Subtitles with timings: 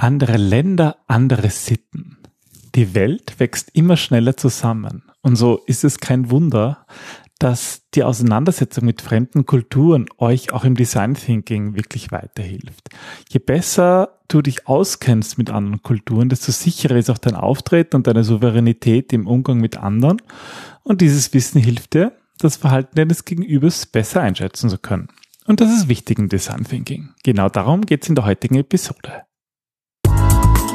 [0.00, 2.18] Andere Länder, andere Sitten.
[2.76, 5.02] Die Welt wächst immer schneller zusammen.
[5.22, 6.86] Und so ist es kein Wunder,
[7.40, 12.90] dass die Auseinandersetzung mit fremden Kulturen euch auch im Design Thinking wirklich weiterhilft.
[13.28, 18.06] Je besser du dich auskennst mit anderen Kulturen, desto sicherer ist auch dein Auftreten und
[18.06, 20.22] deine Souveränität im Umgang mit anderen.
[20.84, 25.08] Und dieses Wissen hilft dir, das Verhalten deines Gegenübers besser einschätzen zu können.
[25.46, 27.08] Und das ist wichtig im Design Thinking.
[27.24, 29.24] Genau darum geht es in der heutigen Episode.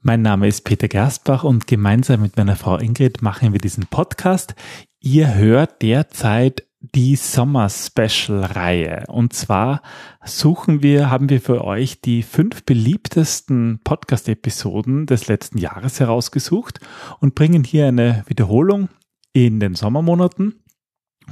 [0.00, 4.54] Mein Name ist Peter Gerstbach und gemeinsam mit meiner Frau Ingrid machen wir diesen Podcast.
[5.00, 9.02] Ihr hört derzeit die Sommer Special Reihe.
[9.08, 9.82] Und zwar
[10.24, 16.78] suchen wir, haben wir für euch die fünf beliebtesten Podcast Episoden des letzten Jahres herausgesucht
[17.18, 18.90] und bringen hier eine Wiederholung
[19.32, 20.62] in den Sommermonaten.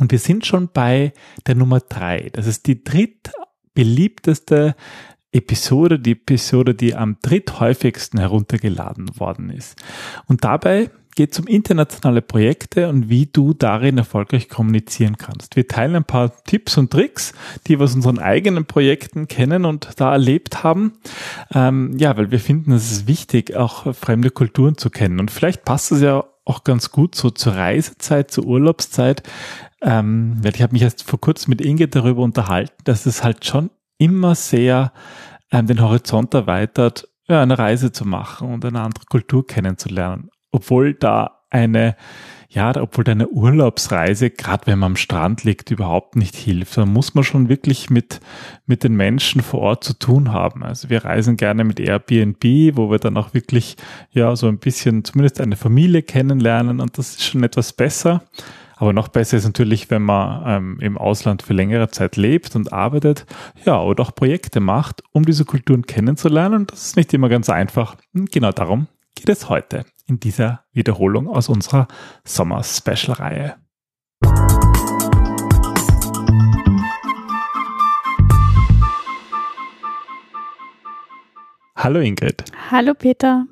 [0.00, 1.12] Und wir sind schon bei
[1.46, 2.30] der Nummer drei.
[2.32, 4.74] Das ist die drittbeliebteste
[5.36, 9.76] Episode, die Episode, die am dritthäufigsten heruntergeladen worden ist.
[10.26, 15.56] Und dabei geht es um internationale Projekte und wie du darin erfolgreich kommunizieren kannst.
[15.56, 17.32] Wir teilen ein paar Tipps und Tricks,
[17.66, 20.92] die wir aus unseren eigenen Projekten kennen und da erlebt haben.
[21.52, 25.18] Ähm, ja, weil wir finden, es ist wichtig, auch fremde Kulturen zu kennen.
[25.18, 29.22] Und vielleicht passt es ja auch ganz gut so zur Reisezeit, zur Urlaubszeit.
[29.80, 33.70] Ähm, ich habe mich erst vor kurzem mit Inge darüber unterhalten, dass es halt schon
[33.98, 34.92] immer sehr
[35.50, 40.30] ähm, den Horizont erweitert, ja, eine Reise zu machen und eine andere Kultur kennenzulernen.
[40.52, 41.96] Obwohl da eine,
[42.48, 46.76] ja, obwohl da eine Urlaubsreise, gerade wenn man am Strand liegt, überhaupt nicht hilft.
[46.76, 48.20] Da muss man schon wirklich mit,
[48.66, 50.62] mit den Menschen vor Ort zu tun haben.
[50.62, 53.76] Also wir reisen gerne mit Airbnb, wo wir dann auch wirklich,
[54.10, 58.22] ja, so ein bisschen zumindest eine Familie kennenlernen und das ist schon etwas besser.
[58.78, 62.74] Aber noch besser ist natürlich, wenn man ähm, im Ausland für längere Zeit lebt und
[62.74, 63.24] arbeitet,
[63.64, 66.66] ja, oder auch Projekte macht, um diese Kulturen kennenzulernen.
[66.66, 67.96] Das ist nicht immer ganz einfach.
[68.12, 71.88] Und genau darum geht es heute in dieser Wiederholung aus unserer
[72.24, 73.54] Sommer-Special-Reihe.
[81.76, 82.44] Hallo Ingrid.
[82.70, 83.46] Hallo Peter.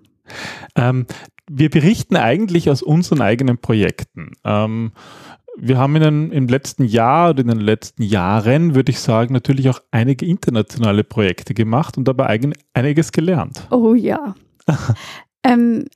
[0.77, 1.07] Ähm,
[1.51, 4.33] wir berichten eigentlich aus unseren eigenen Projekten.
[4.45, 4.93] Ähm,
[5.57, 9.33] wir haben in den, im letzten Jahr oder in den letzten Jahren, würde ich sagen,
[9.33, 13.67] natürlich auch einige internationale Projekte gemacht und dabei eigen, einiges gelernt.
[13.71, 14.35] Oh ja.
[15.45, 15.87] ähm,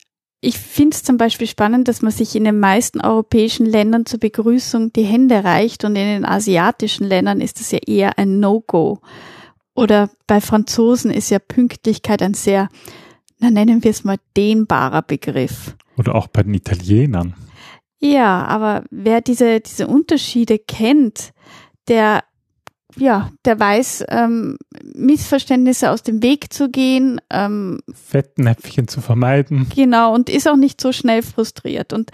[0.41, 4.21] ich finde es zum Beispiel spannend, dass man sich in den meisten europäischen Ländern zur
[4.21, 9.01] Begrüßung die Hände reicht und in den asiatischen Ländern ist das ja eher ein No-Go.
[9.75, 12.69] Oder bei Franzosen ist ja Pünktlichkeit ein sehr
[13.39, 15.75] na nennen wir es mal, dehnbarer Begriff.
[15.97, 17.33] Oder auch bei den Italienern.
[17.99, 21.31] Ja, aber wer diese, diese Unterschiede kennt,
[21.87, 22.23] der
[22.97, 24.57] ja, der weiß, ähm,
[24.95, 27.21] Missverständnisse aus dem Weg zu gehen.
[27.29, 29.67] Ähm, Fettnäpfchen zu vermeiden.
[29.75, 31.93] Genau, und ist auch nicht so schnell frustriert.
[31.93, 32.11] Und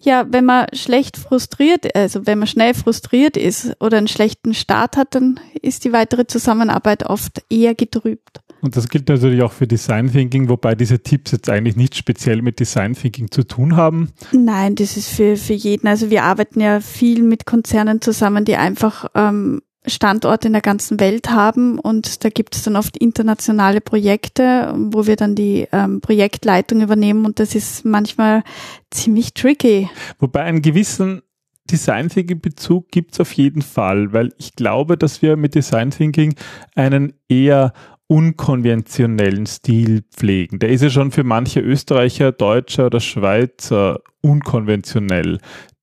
[0.00, 4.96] ja, wenn man schlecht frustriert, also wenn man schnell frustriert ist oder einen schlechten Start
[4.96, 8.40] hat, dann ist die weitere Zusammenarbeit oft eher getrübt.
[8.60, 12.42] Und das gilt natürlich auch für Design Thinking, wobei diese Tipps jetzt eigentlich nicht speziell
[12.42, 14.10] mit Design Thinking zu tun haben.
[14.32, 15.86] Nein, das ist für, für jeden.
[15.86, 21.00] Also wir arbeiten ja viel mit Konzernen zusammen, die einfach ähm, Standorte in der ganzen
[21.00, 26.00] Welt haben und da gibt es dann oft internationale Projekte, wo wir dann die ähm,
[26.00, 28.42] Projektleitung übernehmen und das ist manchmal
[28.90, 29.88] ziemlich tricky.
[30.18, 31.22] Wobei einen gewissen
[31.70, 35.90] Design Thinking Bezug gibt es auf jeden Fall, weil ich glaube, dass wir mit Design
[35.90, 36.34] Thinking
[36.74, 37.72] einen eher
[38.08, 40.58] unkonventionellen Stil pflegen.
[40.58, 45.38] Der ist ja schon für manche Österreicher, Deutscher oder Schweizer unkonventionell.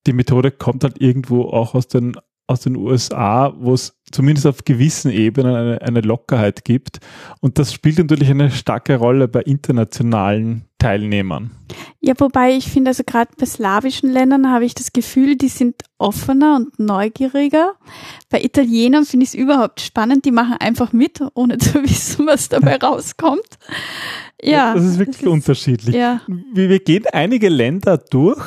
[0.07, 2.17] Die Methode kommt halt irgendwo auch aus den
[2.47, 6.99] aus den USA, wo es zumindest auf gewissen Ebenen eine, eine, Lockerheit gibt.
[7.41, 11.51] Und das spielt natürlich eine starke Rolle bei internationalen Teilnehmern.
[11.99, 15.81] Ja, wobei ich finde, also gerade bei slawischen Ländern habe ich das Gefühl, die sind
[15.97, 17.73] offener und neugieriger.
[18.29, 22.49] Bei Italienern finde ich es überhaupt spannend, die machen einfach mit, ohne zu wissen, was
[22.49, 23.57] dabei rauskommt.
[24.39, 24.75] Ja.
[24.75, 25.95] Das ist wirklich das ist, unterschiedlich.
[25.95, 26.21] Ja.
[26.27, 28.43] Wir, wir, gehen einige Länder durch,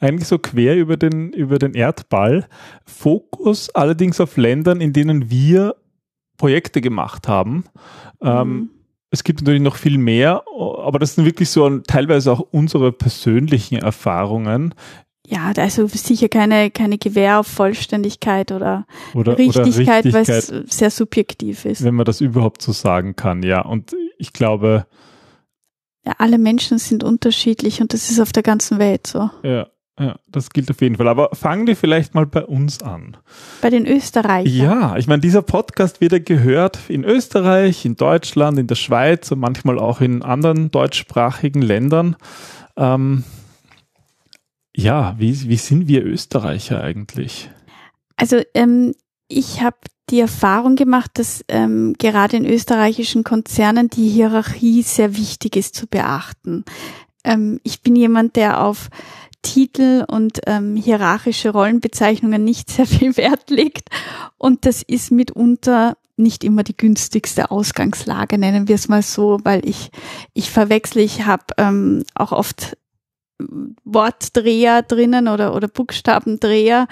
[0.00, 2.48] eigentlich so quer über den, über den Erdball.
[2.84, 5.76] Fokus allerdings auf Ländern, in denen wir
[6.36, 7.64] Projekte gemacht haben.
[8.20, 8.40] Ähm, mhm.
[8.40, 8.70] Ähm,
[9.10, 13.78] es gibt natürlich noch viel mehr, aber das sind wirklich so teilweise auch unsere persönlichen
[13.78, 14.74] Erfahrungen.
[15.26, 20.72] ja, also sicher keine, keine Gewähr auf Vollständigkeit oder, Oder Richtigkeit, oder weil es Richtigkeit,
[20.72, 21.82] sehr subjektiv ist.
[21.84, 23.62] wenn man das überhaupt so sagen kann, ja.
[23.62, 24.86] Und ich glaube,
[26.04, 29.30] Ja, alle Menschen sind unterschiedlich und das ist auf der ganzen Welt so.
[29.42, 29.66] ja,
[29.98, 31.08] ja, das gilt auf jeden Fall.
[31.08, 33.16] Aber fangen wir vielleicht mal bei uns an.
[33.62, 34.52] Bei den Österreichern.
[34.52, 39.30] Ja, ich meine, dieser Podcast wird ja gehört in Österreich, in Deutschland, in der Schweiz
[39.32, 42.16] und manchmal auch in anderen deutschsprachigen Ländern.
[42.76, 43.24] Ähm,
[44.76, 47.50] ja, wie, wie sind wir Österreicher eigentlich?
[48.16, 48.94] Also ähm,
[49.28, 49.78] ich habe
[50.10, 55.86] die Erfahrung gemacht, dass ähm, gerade in österreichischen Konzernen die Hierarchie sehr wichtig ist zu
[55.86, 56.64] beachten.
[57.24, 58.88] Ähm, ich bin jemand, der auf
[59.46, 63.88] Titel und ähm, hierarchische Rollenbezeichnungen nicht sehr viel Wert legt.
[64.38, 69.68] Und das ist mitunter nicht immer die günstigste Ausgangslage, nennen wir es mal so, weil
[69.68, 69.90] ich,
[70.32, 72.76] ich verwechsel, ich habe ähm, auch oft
[73.84, 76.88] Wortdreher drinnen oder, oder Buchstabendreher.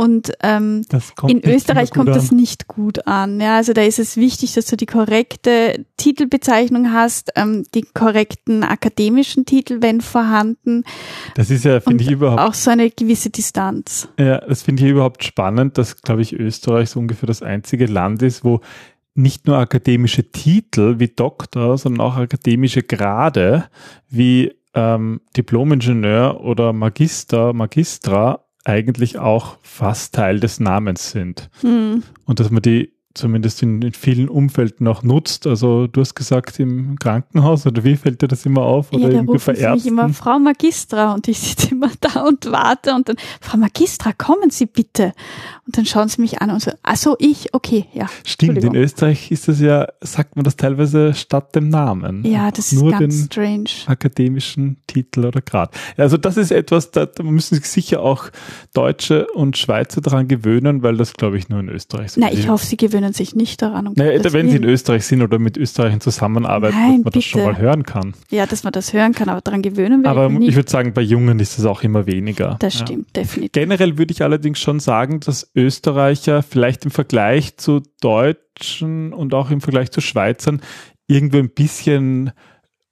[0.00, 0.80] Und ähm,
[1.28, 2.14] in Österreich kommt an.
[2.14, 3.38] das nicht gut an.
[3.38, 8.64] Ja, also da ist es wichtig, dass du die korrekte Titelbezeichnung hast, ähm, die korrekten
[8.64, 10.84] akademischen Titel, wenn vorhanden,
[11.34, 14.08] Das ist ja, finde ich überhaupt, auch so eine gewisse Distanz.
[14.18, 18.22] ja, das finde ich überhaupt spannend, dass, glaube ich, Österreich so ungefähr das einzige Land
[18.22, 18.62] ist, wo
[19.14, 23.64] nicht nur akademische Titel wie Doktor, sondern auch akademische Grade
[24.08, 31.50] wie ähm, Diplomingenieur oder Magister, Magistra eigentlich auch fast Teil des Namens sind.
[31.60, 32.02] Hm.
[32.24, 35.46] Und dass man die zumindest in, in vielen Umfelden auch nutzt.
[35.46, 38.92] Also du hast gesagt im Krankenhaus oder wie fällt dir das immer auf?
[38.92, 40.08] Oder Ja, da rufen sie mich immer?
[40.10, 44.66] Frau Magistra und ich sitze immer da und warte und dann, Frau Magistra, kommen Sie
[44.66, 45.12] bitte.
[45.66, 48.06] Und dann schauen sie mich an und so, ach so, ich, okay, ja.
[48.24, 48.74] Stimmt, in.
[48.74, 52.24] Österreich ist das ja, sagt man das teilweise statt dem Namen.
[52.24, 53.70] Ja, das ist Nur ganz den strange.
[53.86, 55.74] akademischen Titel oder Grad.
[55.96, 58.30] Also das ist etwas, da, müssen sich sicher auch
[58.74, 62.38] Deutsche und Schweizer daran gewöhnen, weil das glaube ich nur in Österreich so Na, ist.
[62.40, 63.86] ich hoffe, sie gewöhnen sich nicht daran.
[63.88, 64.64] Um Naja, wenn sie in.
[64.64, 67.52] Österreich sind oder mit Österreichern zusammenarbeiten, Nein, dass man das schon bitte.
[67.52, 68.14] mal hören kann.
[68.30, 70.48] Ja, dass man das hören kann, aber daran gewöhnen will Aber nicht.
[70.48, 72.56] ich würde sagen, bei Jungen ist es auch immer weniger.
[72.60, 72.86] Das Ja.
[72.86, 73.52] stimmt, definitiv.
[73.52, 79.50] Generell würde ich allerdings schon sagen, dass Österreicher vielleicht im Vergleich zu Deutschen und auch
[79.50, 80.60] im Vergleich zu Schweizern
[81.06, 82.30] irgendwo ein bisschen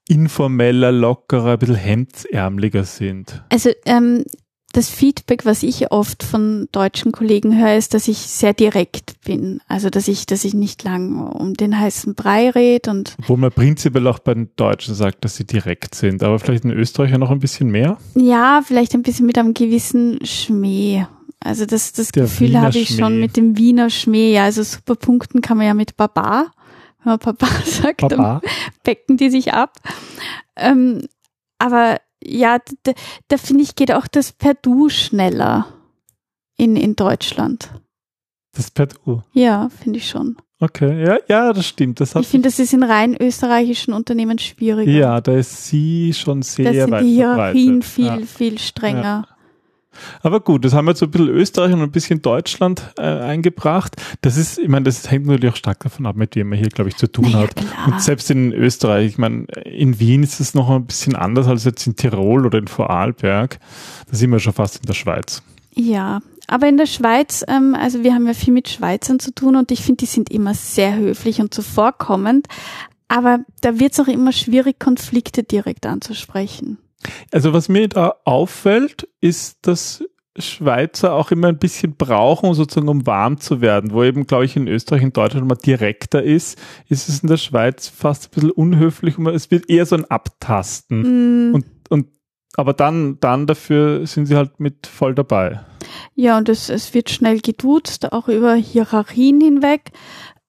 [0.09, 3.45] informeller, lockerer, ein bisschen hemdsärmeliger sind.
[3.51, 4.25] Also ähm,
[4.73, 9.61] das Feedback, was ich oft von deutschen Kollegen höre, ist, dass ich sehr direkt bin.
[9.67, 13.51] Also dass ich, dass ich nicht lang um den heißen Brei rede und Obwohl man
[13.51, 17.19] prinzipiell auch bei den Deutschen sagt, dass sie direkt sind, aber vielleicht in Österreich ja
[17.19, 17.97] noch ein bisschen mehr.
[18.15, 21.07] ja, vielleicht ein bisschen mit einem gewissen Schmäh.
[21.41, 24.33] Also das, das Der Gefühl Wiener habe ich schon mit dem Wiener Schmäh.
[24.35, 26.47] Ja, also super punkten kann man ja mit Baba.
[27.05, 28.41] Wenn man Papa sagt, dann Papa.
[28.83, 29.75] becken die sich ab.
[30.57, 31.03] Ähm,
[31.59, 32.93] aber ja, da,
[33.29, 35.67] da finde ich, geht auch das per Du schneller
[36.57, 37.71] in, in Deutschland.
[38.53, 39.23] Das per Du.
[39.33, 40.37] Ja, finde ich schon.
[40.61, 42.01] Okay, ja, ja, das stimmt.
[42.01, 44.91] Das hat Ich finde, das ist in rein österreichischen Unternehmen schwieriger.
[44.91, 48.29] ja, da ist sie schon sehr da sind weit die Hierarchien verbreitet.
[48.29, 49.29] viel, viel strenger.
[50.23, 53.03] Aber gut, das haben wir jetzt so ein bisschen Österreich und ein bisschen Deutschland äh,
[53.03, 53.97] eingebracht.
[54.21, 56.69] Das ist, ich meine, das hängt natürlich auch stark davon ab, mit wem man hier,
[56.69, 57.55] glaube ich, zu tun hat.
[57.57, 57.87] klar.
[57.87, 61.65] Und selbst in Österreich, ich meine, in Wien ist es noch ein bisschen anders als
[61.65, 63.59] jetzt in Tirol oder in Vorarlberg.
[64.11, 65.43] Da sind wir schon fast in der Schweiz.
[65.75, 69.55] Ja, aber in der Schweiz, ähm, also wir haben ja viel mit Schweizern zu tun
[69.55, 72.49] und ich finde, die sind immer sehr höflich und zuvorkommend.
[73.07, 76.79] Aber da wird es auch immer schwierig, Konflikte direkt anzusprechen.
[77.33, 80.03] Also was mir da auffällt, ist, dass
[80.41, 84.57] Schweizer auch immer ein bisschen brauchen, sozusagen um warm zu werden, wo eben, glaube ich,
[84.57, 88.51] in Österreich und Deutschland mal direkter ist, ist es in der Schweiz fast ein bisschen
[88.53, 91.51] unhöflich es wird eher so ein Abtasten.
[91.51, 92.07] Mm, Und, und
[92.57, 95.61] aber dann, dann dafür sind sie halt mit voll dabei.
[96.15, 99.93] Ja, und es, es wird schnell geduzt, auch über Hierarchien hinweg.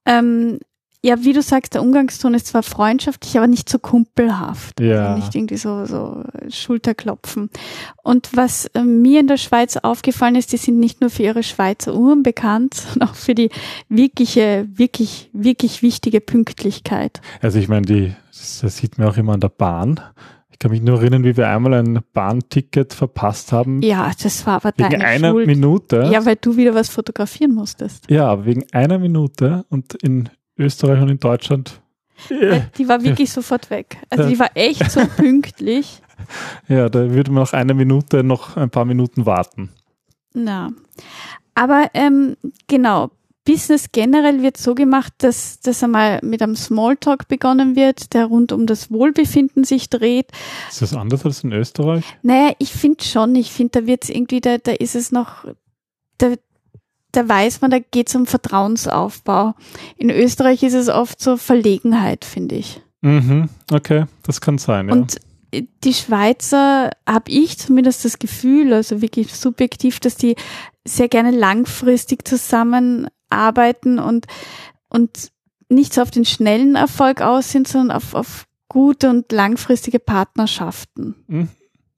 [0.06, 0.60] Ähm,
[1.02, 4.82] ja, wie du sagst, der Umgangston ist zwar freundschaftlich, aber nicht so kumpelhaft.
[4.82, 5.14] Ja.
[5.14, 7.50] Also nicht irgendwie so, so Schulterklopfen.
[8.04, 11.44] Und was äh, mir in der Schweiz aufgefallen ist, die sind nicht nur für ihre
[11.44, 13.50] Schweizer Uhren bekannt, sondern auch für die
[13.88, 17.22] wirkliche, wirklich, wirklich wichtige Pünktlichkeit.
[17.42, 20.02] Also ich meine, die, das, das sieht man auch immer an der Bahn.
[20.52, 23.82] Ich kann mich nur erinnern, wie wir einmal ein Bahnticket verpasst haben.
[23.82, 25.48] Ja, das war aber wegen deine einer Schuld.
[25.48, 26.10] Minute.
[26.12, 28.12] Ja, weil du wieder was fotografieren musstest.
[28.12, 30.28] Ja, wegen einer Minute und in
[30.60, 31.82] Österreich und in Deutschland.
[32.30, 33.98] Weil Die war wirklich sofort weg.
[34.10, 34.30] Also Ja.
[34.30, 36.02] die war echt so pünktlich.
[36.68, 39.70] Ja, da würde man nach einer Minute noch ein paar Minuten warten.
[40.34, 40.70] Na.
[41.56, 42.36] Aber ähm,
[42.68, 43.10] genau,
[43.46, 48.52] Business generell wird so gemacht, dass das einmal mit einem Smalltalk begonnen wird, der rund
[48.52, 50.28] um das Wohlbefinden sich dreht.
[50.70, 52.04] Ist das anders als in Österreich?
[52.22, 53.34] Naja, ich finde schon.
[53.36, 55.46] Ich finde, da wird es irgendwie, da, da ist es noch,
[56.18, 56.34] da,
[57.12, 59.56] da weiß man, da geht es um Vertrauensaufbau.
[59.98, 62.82] In Österreich ist es oft so Verlegenheit, finde ich.
[63.02, 64.94] Mhm, okay, das kann sein, ja.
[64.94, 65.20] Und
[65.52, 70.36] die Schweizer habe ich zumindest das Gefühl, also wirklich subjektiv, dass die
[70.86, 74.28] sehr gerne langfristig zusammenarbeiten und,
[74.90, 75.32] und
[75.70, 81.16] nicht so auf den schnellen Erfolg aus sind, sondern auf, auf gute und langfristige Partnerschaften.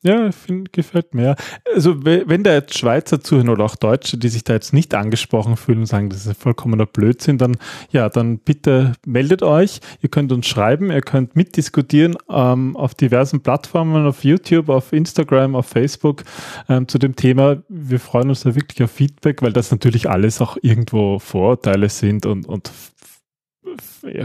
[0.03, 1.35] Ja, find, gefällt mir.
[1.75, 5.57] Also wenn da jetzt Schweizer zuhören oder auch Deutsche, die sich da jetzt nicht angesprochen
[5.57, 7.57] fühlen und sagen, das ist vollkommener Blödsinn, dann
[7.91, 9.79] ja, dann bitte meldet euch.
[10.01, 15.55] Ihr könnt uns schreiben, ihr könnt mitdiskutieren ähm, auf diversen Plattformen, auf YouTube, auf Instagram,
[15.55, 16.23] auf Facebook
[16.67, 17.57] ähm, zu dem Thema.
[17.69, 22.25] Wir freuen uns da wirklich auf Feedback, weil das natürlich alles auch irgendwo Vorurteile sind
[22.25, 22.71] und, und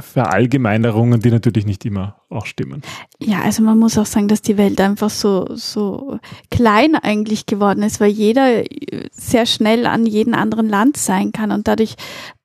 [0.01, 2.83] Verallgemeinerungen, die natürlich nicht immer auch stimmen.
[3.21, 6.19] Ja, also man muss auch sagen, dass die Welt einfach so, so
[6.51, 8.65] klein eigentlich geworden ist, weil jeder
[9.13, 11.97] sehr schnell an jedem anderen Land sein kann und dadurch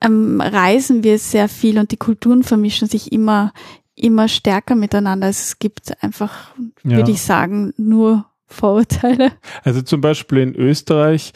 [0.04, 3.54] ähm, reisen wir sehr viel und die Kulturen vermischen sich immer,
[3.96, 5.28] immer stärker miteinander.
[5.28, 6.98] Also es gibt einfach, ja.
[6.98, 9.32] würde ich sagen, nur Vorurteile.
[9.64, 11.32] Also zum Beispiel in Österreich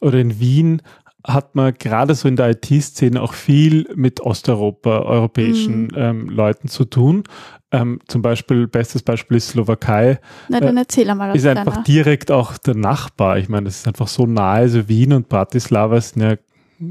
[0.00, 0.82] oder in Wien
[1.24, 5.94] hat man gerade so in der IT-Szene auch viel mit Osteuropa, europäischen mhm.
[5.96, 7.24] ähm, Leuten zu tun.
[7.72, 10.18] Ähm, zum Beispiel, bestes Beispiel ist Slowakei.
[10.48, 11.34] Na, dann äh, erzähl mal.
[11.36, 11.84] Ist einfach deiner.
[11.84, 13.38] direkt auch der Nachbar.
[13.38, 14.60] Ich meine, das ist einfach so nahe.
[14.60, 16.36] Also Wien und Bratislava sind ja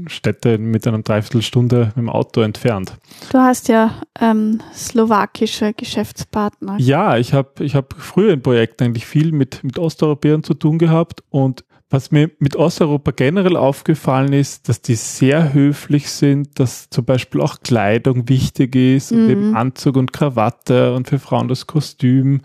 [0.06, 2.96] Städte mit einer Dreiviertelstunde mit dem Auto entfernt.
[3.32, 6.76] Du hast ja ähm, slowakische Geschäftspartner.
[6.78, 10.78] Ja, ich habe ich hab früher in Projekten eigentlich viel mit, mit Osteuropäern zu tun
[10.78, 16.88] gehabt und was mir mit Osteuropa generell aufgefallen ist, dass die sehr höflich sind, dass
[16.88, 19.56] zum Beispiel auch Kleidung wichtig ist und eben mhm.
[19.56, 22.42] Anzug und Krawatte und für Frauen das Kostüm.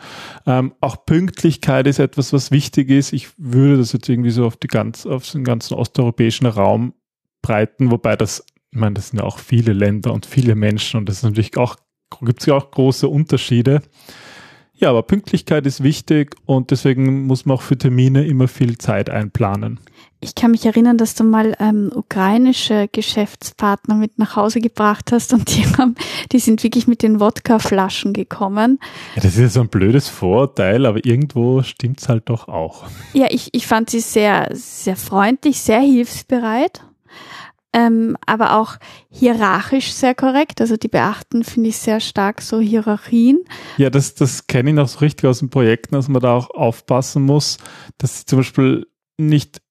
[0.47, 3.13] Ähm, auch Pünktlichkeit ist etwas, was wichtig ist.
[3.13, 6.95] Ich würde das jetzt irgendwie so auf die ganz, auf den ganzen osteuropäischen Raum
[7.43, 11.07] breiten, wobei das, ich meine, das sind ja auch viele Länder und viele Menschen und
[11.07, 11.75] das ist natürlich auch,
[12.21, 13.83] gibt es ja auch große Unterschiede.
[14.77, 19.09] Ja, aber Pünktlichkeit ist wichtig und deswegen muss man auch für Termine immer viel Zeit
[19.09, 19.79] einplanen.
[20.19, 25.33] Ich kann mich erinnern, dass du mal ähm, ukrainische Geschäftspartner mit nach Hause gebracht hast
[25.33, 25.95] und die haben,
[26.31, 28.79] die sind wirklich mit den Wodkaflaschen gekommen.
[29.15, 32.85] Ja, das ist ja so ein blödes Vorurteil, aber irgendwo stimmt's halt doch auch.
[33.13, 36.83] Ja, ich, ich fand sie sehr, sehr freundlich, sehr hilfsbereit
[37.75, 38.77] ähm, aber auch
[39.09, 40.61] hierarchisch sehr korrekt.
[40.61, 43.43] Also die beachten, finde ich, sehr stark so Hierarchien.
[43.77, 46.49] Ja, das, das kenne ich noch so richtig aus den Projekten, dass man da auch
[46.51, 47.57] aufpassen muss,
[47.97, 49.61] dass sie zum Beispiel nicht,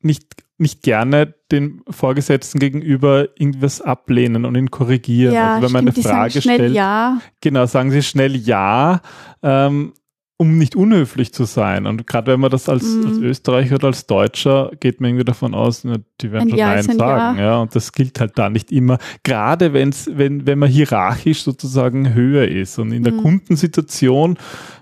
[0.00, 0.26] nicht,
[0.58, 5.32] nicht gerne den Vorgesetzten gegenüber irgendwas ablehnen und ihn korrigieren.
[5.32, 7.20] Ja, also wenn man stimmt, eine Frage stellt, ja.
[7.40, 9.02] genau, sagen sie schnell ja.
[9.44, 9.92] Ähm,
[10.38, 11.86] um nicht unhöflich zu sein.
[11.86, 13.06] Und gerade wenn man das als, mm.
[13.06, 16.58] als, Österreicher oder als Deutscher geht man irgendwie davon aus, ne, die werden ein schon
[16.58, 17.38] ja Nein sagen.
[17.38, 17.44] Ja.
[17.44, 17.58] ja.
[17.58, 18.98] Und das gilt halt da nicht immer.
[19.22, 22.78] Gerade wenn's, wenn, wenn man hierarchisch sozusagen höher ist.
[22.78, 23.22] Und in der mm.
[23.22, 24.38] Kundensituation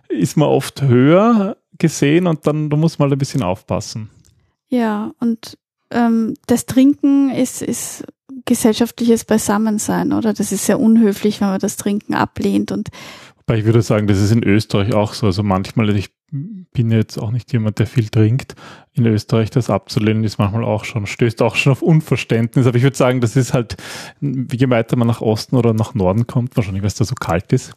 [0.09, 4.11] ist man oft höher gesehen und dann da muss man halt ein bisschen aufpassen.
[4.69, 5.59] Ja, und
[5.91, 8.05] ähm, das Trinken ist, ist
[8.45, 10.33] gesellschaftliches Beisammensein, oder?
[10.35, 12.89] Das ist sehr unhöflich, wenn man das Trinken ablehnt und
[13.47, 15.27] aber ich würde sagen, das ist in Österreich auch so.
[15.27, 18.55] Also manchmal, ich bin jetzt auch nicht jemand, der viel trinkt.
[18.93, 22.67] In Österreich das abzulehnen ist manchmal auch schon, stößt auch schon auf Unverständnis.
[22.67, 23.77] Aber ich würde sagen, das ist halt,
[24.21, 27.53] je weiter man nach Osten oder nach Norden kommt, wahrscheinlich, weil es da so kalt
[27.53, 27.75] ist,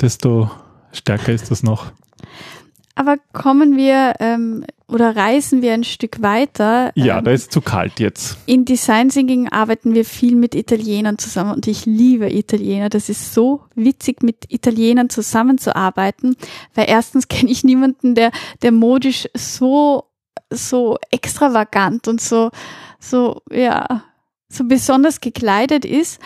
[0.00, 0.50] desto
[0.92, 1.92] stärker ist das noch.
[2.96, 6.92] Aber kommen wir ähm, oder reisen wir ein Stück weiter.
[6.94, 8.38] Ja, ähm, da ist zu kalt jetzt.
[8.46, 12.88] In Design Thinking arbeiten wir viel mit Italienern zusammen und ich liebe Italiener.
[12.88, 16.36] Das ist so witzig, mit Italienern zusammenzuarbeiten,
[16.74, 18.30] weil erstens kenne ich niemanden, der,
[18.62, 20.04] der modisch so,
[20.50, 22.50] so extravagant und so,
[23.00, 24.04] so, ja,
[24.48, 26.20] so besonders gekleidet ist,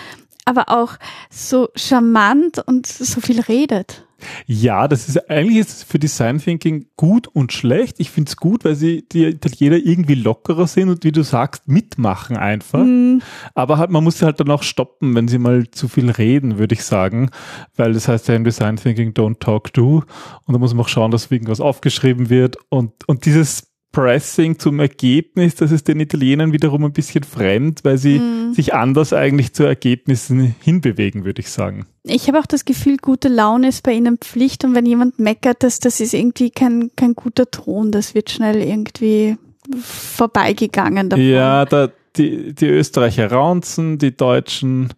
[0.45, 0.95] aber auch
[1.31, 4.05] so charmant und so viel redet.
[4.47, 8.01] Ja, das ist eigentlich ist es für Design Thinking gut und schlecht.
[8.01, 11.69] Ich finde es gut, weil sie die Italiener irgendwie lockerer sind und wie du sagst,
[11.69, 12.85] mitmachen einfach.
[12.85, 13.23] Mhm.
[13.55, 16.59] Aber halt, man muss sie halt dann auch stoppen, wenn sie mal zu viel reden,
[16.59, 17.31] würde ich sagen.
[17.77, 20.05] Weil das heißt ja im Design Thinking don't talk to.
[20.47, 22.57] Und da muss man auch schauen, dass irgendwas aufgeschrieben wird.
[22.69, 27.99] Und, und dieses Pressing zum Ergebnis, das ist den Italienern wiederum ein bisschen fremd, weil
[27.99, 28.55] sie mm.
[28.55, 31.87] sich anders eigentlich zu Ergebnissen hinbewegen, würde ich sagen.
[32.05, 35.65] Ich habe auch das Gefühl, gute Laune ist bei ihnen Pflicht und wenn jemand meckert,
[35.65, 39.37] das, das ist irgendwie kein, kein guter Ton, das wird schnell irgendwie
[39.81, 41.27] vorbeigegangen davon.
[41.27, 44.93] Ja, da, die, die Österreicher raunzen, die Deutschen,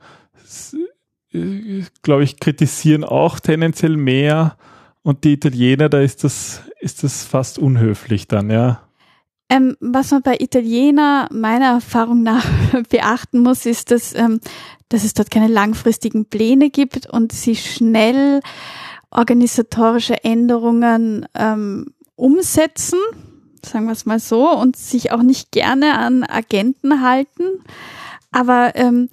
[2.02, 4.56] glaube ich, kritisieren auch tendenziell mehr
[5.02, 8.82] und die Italiener, da ist das, ist das fast unhöflich dann, ja.
[9.49, 12.47] Ähm, was man bei Italiener meiner Erfahrung nach
[12.88, 14.40] beachten muss, ist, dass, ähm,
[14.88, 18.40] dass es dort keine langfristigen Pläne gibt und sie schnell
[19.11, 22.99] organisatorische Änderungen ähm, umsetzen,
[23.64, 27.44] sagen wir es mal so, und sich auch nicht gerne an Agenten halten.
[28.30, 29.11] Aber ähm,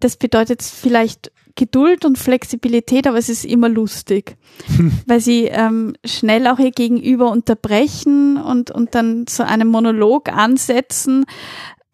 [0.00, 4.36] das bedeutet vielleicht Geduld und Flexibilität, aber es ist immer lustig,
[5.06, 11.26] weil sie ähm, schnell auch ihr Gegenüber unterbrechen und, und dann zu einem Monolog ansetzen.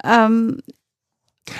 [0.04, 0.61] Ähm,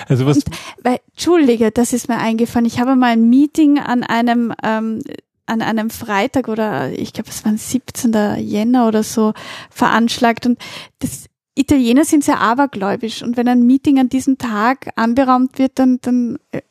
[0.07, 0.37] also was?
[0.37, 0.45] Und,
[0.83, 2.67] weil, Entschuldige, das ist mir eingefallen.
[2.67, 5.01] Ich habe mal ein Meeting an einem ähm,
[5.47, 8.39] an einem Freitag oder ich glaube, es war ein 17.
[8.39, 9.33] Jänner oder so
[9.69, 10.57] veranschlagt und
[10.99, 15.99] das Italiener sind sehr abergläubisch und wenn ein Meeting an diesem Tag anberaumt wird, dann,
[16.01, 16.61] dann äh,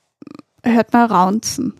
[0.64, 1.74] hört man Raunzen.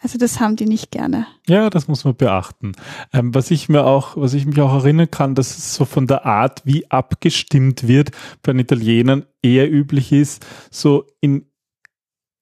[0.00, 1.26] Also das haben die nicht gerne.
[1.48, 2.72] Ja, das muss man beachten.
[3.12, 6.06] Ähm, was ich mir auch, was ich mich auch erinnern kann, dass es so von
[6.06, 11.46] der Art, wie abgestimmt wird, bei den Italienern eher üblich ist, so in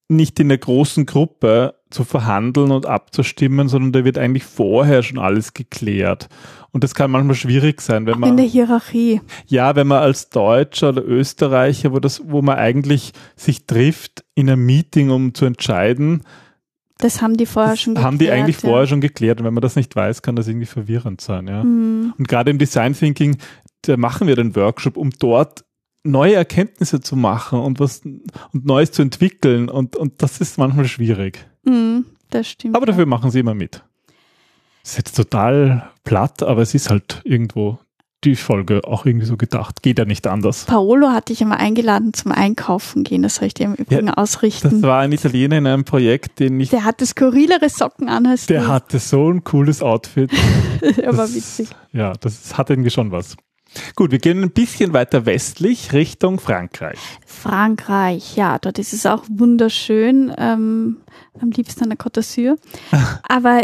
[0.09, 5.19] nicht in der großen Gruppe zu verhandeln und abzustimmen, sondern da wird eigentlich vorher schon
[5.19, 6.29] alles geklärt.
[6.71, 8.31] Und das kann manchmal schwierig sein, wenn man.
[8.31, 9.23] In der Hierarchie.
[9.47, 14.51] Ja, wenn man als Deutscher oder Österreicher, wo das, wo man eigentlich sich trifft in
[14.51, 16.23] einem Meeting, um zu entscheiden.
[16.99, 18.07] Das haben die vorher schon geklärt.
[18.07, 18.69] Haben die eigentlich ja.
[18.69, 19.41] vorher schon geklärt.
[19.41, 21.65] Und wenn man das nicht weiß, kann das irgendwie verwirrend sein, ja.
[21.65, 22.13] Mhm.
[22.19, 23.39] Und gerade im Design Thinking,
[23.83, 25.65] da machen wir den Workshop, um dort
[26.05, 30.85] neue Erkenntnisse zu machen und was und Neues zu entwickeln und, und das ist manchmal
[30.85, 31.47] schwierig.
[31.67, 32.75] Mm, das stimmt.
[32.77, 33.83] Aber dafür machen sie immer mit.
[34.85, 37.79] Ist jetzt total platt, aber es ist halt irgendwo
[38.25, 39.83] die Folge auch irgendwie so gedacht.
[39.83, 40.65] Geht ja nicht anders.
[40.65, 43.23] Paolo hatte ich immer eingeladen zum Einkaufen gehen.
[43.23, 44.71] Das soll ich dir im Übrigen ja, ausrichten.
[44.71, 46.71] Das war ein Italiener in einem Projekt, den ich.
[46.71, 48.69] Der hatte skurrilere Socken an als Der du.
[48.69, 50.31] hatte so ein cooles Outfit.
[50.97, 51.69] Der war witzig.
[51.93, 53.37] Ja, das hat irgendwie schon was.
[53.95, 56.99] Gut, wir gehen ein bisschen weiter westlich Richtung Frankreich.
[57.27, 60.33] Frankreich, ja, dort ist es auch wunderschön.
[60.39, 60.99] Ähm,
[61.41, 62.57] am liebsten an der Côte d'Azur.
[63.29, 63.63] Aber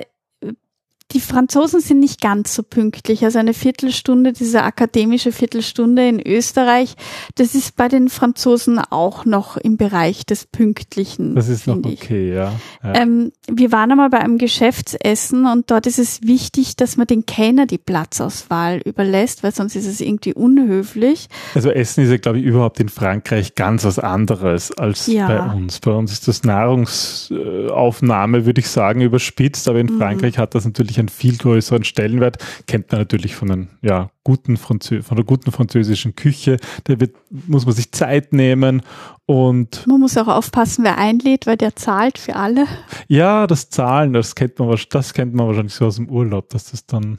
[1.13, 3.25] die Franzosen sind nicht ganz so pünktlich.
[3.25, 6.95] Also eine Viertelstunde, diese akademische Viertelstunde in Österreich,
[7.35, 11.35] das ist bei den Franzosen auch noch im Bereich des Pünktlichen.
[11.35, 12.53] Das ist noch okay, ja.
[12.83, 12.95] ja.
[12.95, 17.27] Ähm, wir waren einmal bei einem Geschäftsessen und dort ist es wichtig, dass man den
[17.27, 21.29] Kellner die Platzauswahl überlässt, weil sonst ist es irgendwie unhöflich.
[21.55, 25.27] Also Essen ist ja, glaube ich, überhaupt in Frankreich ganz was anderes als ja.
[25.27, 25.81] bei uns.
[25.81, 29.99] Bei uns ist das Nahrungsaufnahme, würde ich sagen, überspitzt, aber in mhm.
[29.99, 32.39] Frankreich hat das natürlich einen viel größeren Stellenwert.
[32.67, 36.59] Kennt man natürlich von, den, ja, guten Franzö von der guten französischen Küche.
[36.85, 38.83] Da wird, muss man sich Zeit nehmen
[39.27, 39.87] und.
[39.87, 42.67] Man muss auch aufpassen, wer einlädt, weil der zahlt für alle.
[43.09, 46.71] Ja, das Zahlen, das kennt man, das kennt man wahrscheinlich so aus dem Urlaub, dass
[46.71, 47.19] das dann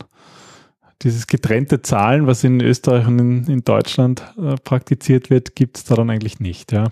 [1.01, 5.83] dieses getrennte Zahlen, was in Österreich und in, in Deutschland äh, praktiziert wird, gibt es
[5.83, 6.89] da dann eigentlich nicht, ja.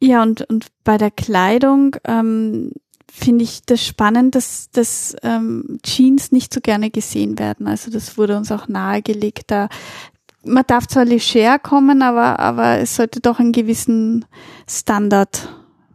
[0.00, 2.72] Ja, und, und bei der Kleidung, ähm,
[3.10, 7.66] finde ich das spannend, dass, dass ähm, Jeans nicht so gerne gesehen werden.
[7.66, 9.44] Also das wurde uns auch nahegelegt.
[9.50, 9.68] Da
[10.46, 14.24] man darf zwar leger kommen, aber, aber es sollte doch einen gewissen
[14.68, 15.48] Standard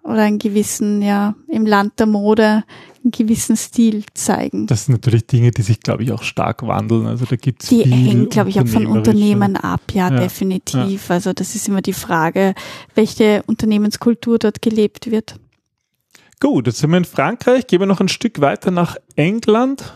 [0.03, 2.63] oder einen gewissen, ja, im Land der Mode
[3.03, 4.67] einen gewissen Stil zeigen.
[4.67, 7.05] Das sind natürlich Dinge, die sich, glaube ich, auch stark wandeln.
[7.05, 11.09] Also da gibt es Die hängen, glaube ich, auch von Unternehmen ab, ja, ja definitiv.
[11.09, 11.15] Ja.
[11.15, 12.53] Also das ist immer die Frage,
[12.95, 15.35] welche Unternehmenskultur dort gelebt wird.
[16.41, 17.67] Gut, jetzt sind wir in Frankreich.
[17.67, 19.93] Gehen wir noch ein Stück weiter nach England.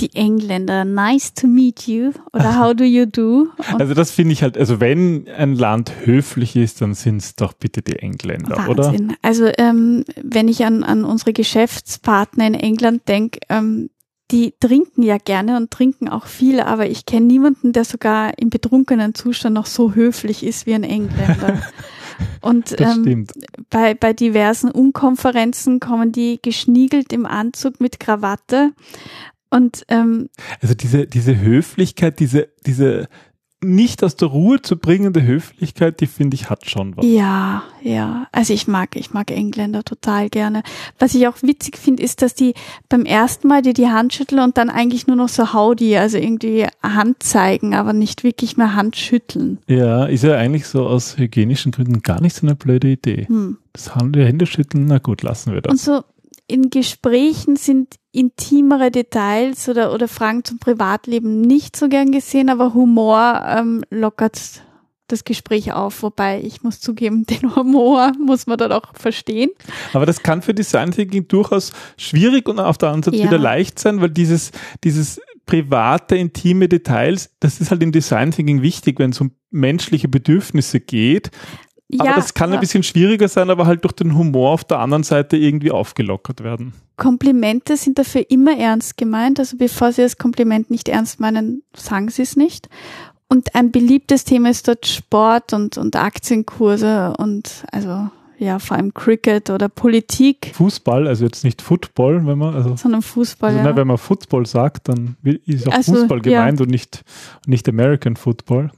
[0.00, 3.46] Die Engländer, nice to meet you oder how do you do?
[3.72, 7.36] Und also das finde ich halt, also wenn ein Land höflich ist, dann sind es
[7.36, 9.06] doch bitte die Engländer, Wahnsinn.
[9.06, 9.14] oder?
[9.22, 13.90] Also ähm, wenn ich an, an unsere Geschäftspartner in England denke, ähm,
[14.32, 18.50] die trinken ja gerne und trinken auch viel, aber ich kenne niemanden, der sogar im
[18.50, 21.62] betrunkenen Zustand noch so höflich ist wie ein Engländer.
[22.40, 23.26] Und ähm,
[23.70, 28.72] bei, bei diversen Unkonferenzen kommen die geschniegelt im Anzug mit Krawatte.
[29.50, 30.28] Und ähm,
[30.60, 33.08] also diese, diese Höflichkeit, diese, diese
[33.62, 37.04] nicht aus der Ruhe zu bringende Höflichkeit, die finde ich hat schon was.
[37.04, 38.26] Ja, ja.
[38.32, 40.62] Also ich mag, ich mag Engländer total gerne.
[40.98, 42.54] Was ich auch witzig finde, ist, dass die
[42.88, 46.18] beim ersten Mal dir die Hand schütteln und dann eigentlich nur noch so Howdy, also
[46.18, 49.58] irgendwie Hand zeigen, aber nicht wirklich mehr Hand schütteln.
[49.66, 53.26] Ja, ist ja eigentlich so aus hygienischen Gründen gar nicht so eine blöde Idee.
[53.26, 53.58] Hm.
[53.72, 55.70] Das Hände schütteln, na gut, lassen wir das.
[55.70, 56.02] Und so
[56.46, 62.74] in Gesprächen sind intimere Details oder, oder Fragen zum Privatleben nicht so gern gesehen, aber
[62.74, 64.62] Humor ähm, lockert
[65.08, 69.50] das Gespräch auf, wobei ich muss zugeben, den Humor muss man dann auch verstehen.
[69.92, 73.30] Aber das kann für Design Thinking durchaus schwierig und auf der anderen Seite Ja.
[73.30, 74.52] wieder leicht sein, weil dieses,
[74.84, 80.08] dieses private, intime Details, das ist halt im Design Thinking wichtig, wenn es um menschliche
[80.08, 81.30] Bedürfnisse geht.
[81.98, 82.56] Aber ja, das kann ja.
[82.56, 86.42] ein bisschen schwieriger sein, aber halt durch den Humor auf der anderen Seite irgendwie aufgelockert
[86.42, 86.72] werden.
[86.96, 89.38] Komplimente sind dafür immer ernst gemeint.
[89.38, 92.68] Also bevor Sie das Kompliment nicht ernst meinen, sagen Sie es nicht.
[93.28, 98.92] Und ein beliebtes Thema ist dort Sport und, und Aktienkurse und also ja, vor allem
[98.92, 103.50] Cricket oder Politik, Fußball, also jetzt nicht Football, wenn man, also, sondern Fußball.
[103.50, 103.70] also ja.
[103.70, 106.40] ne, wenn man Football sagt, dann ist auch Also, Fußball ja.
[106.40, 107.04] gemeint und nicht,
[107.46, 108.72] nicht American Football.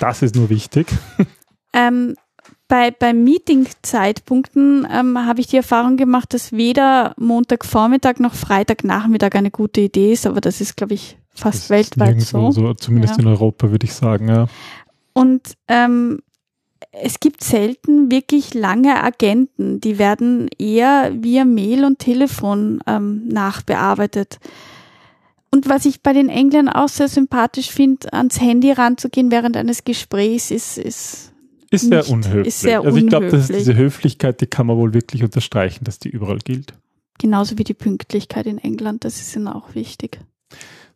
[0.00, 0.88] Das ist nur wichtig.
[1.74, 2.14] Ähm,
[2.68, 9.50] bei, bei Meeting-Zeitpunkten ähm, habe ich die Erfahrung gemacht, dass weder Montagvormittag noch Freitagnachmittag eine
[9.50, 12.74] gute Idee ist, aber das ist, glaube ich, fast Das weltweit nirgendwo so.
[12.74, 13.22] Zumindest Ja.
[13.22, 14.46] in Europa, würde ich sagen, ja.
[15.14, 16.20] Und ähm,
[16.92, 19.80] es gibt selten wirklich lange Agenten.
[19.80, 24.38] Die werden eher via Mail und Telefon ähm, nachbearbeitet.
[25.50, 29.84] Und was ich bei den Engländern auch sehr sympathisch finde, ans Handy ranzugehen während eines
[29.84, 31.32] Gesprächs, ist, ist
[31.70, 32.46] Ist sehr unhöflich.
[32.46, 36.08] ist sehr also ich glaube, diese Höflichkeit, die kann man wohl wirklich unterstreichen, dass die
[36.08, 36.74] überall gilt.
[37.18, 39.04] genauso wie die Pünktlichkeit in England.
[39.04, 40.20] Das ist ihnen auch wichtig.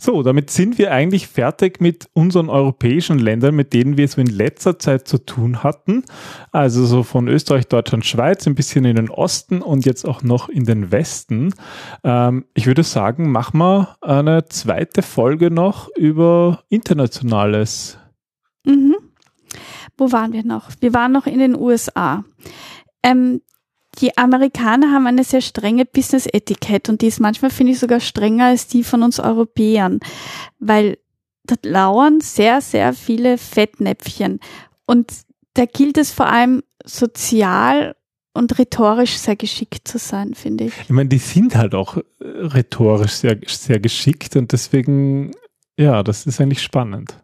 [0.04, 4.26] So, damit sind wir eigentlich fertig mit unseren europäischen Ländern, mit denen wir so in
[4.26, 6.02] letzter Zeit zu tun hatten.
[6.50, 10.48] Also so von Österreich, Deutschland, Schweiz, ein bisschen in den Osten und jetzt auch noch
[10.48, 11.54] in den Westen.
[12.02, 17.96] Ähm, ich würde sagen, machen wir eine zweite Folge noch über internationales.
[18.64, 18.96] Mhm.
[19.96, 20.70] Wo waren wir noch?
[20.80, 22.24] Wir waren noch in den USA.
[23.02, 23.40] Ähm,
[23.98, 28.46] die Amerikaner haben eine sehr strenge Business-Etikette und die ist manchmal, finde ich, sogar strenger
[28.46, 30.00] als die von uns Europäern,
[30.58, 30.98] weil
[31.44, 34.40] dort lauern sehr, sehr viele Fettnäpfchen.
[34.86, 35.12] Und
[35.54, 37.94] da gilt es vor allem sozial
[38.34, 40.72] und rhetorisch sehr geschickt zu sein, finde ich.
[40.82, 45.32] Ich meine, die sind halt auch äh, rhetorisch sehr, sehr geschickt und deswegen,
[45.78, 47.14] ja, das ist eigentlich spannend.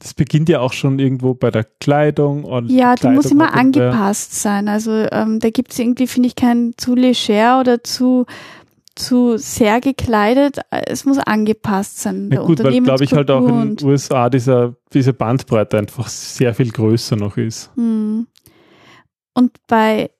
[0.00, 2.44] Das beginnt ja auch schon irgendwo bei der Kleidung.
[2.44, 4.66] Und Ja, die muss Kleidung immer hat irgendwer- angepasst sein.
[4.68, 8.26] Also ähm, da gibt's irgendwie, finde ich, kein zu leger oder zu
[8.96, 10.58] zu sehr gekleidet.
[10.70, 12.28] Es muss angepasst sein.
[12.32, 16.54] Ja gut, weil glaube ich halt auch in den USA dieser, diese Bandbreite einfach sehr
[16.54, 17.70] viel größer noch ist.
[17.76, 18.26] Hm.
[19.32, 20.10] Und bei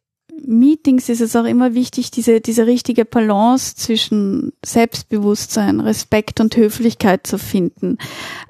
[0.46, 7.26] Meetings ist es auch immer wichtig, diese, diese richtige Balance zwischen Selbstbewusstsein, Respekt und Höflichkeit
[7.26, 7.98] zu finden.